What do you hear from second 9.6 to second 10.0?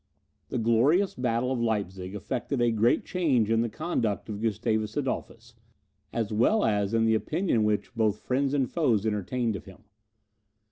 him.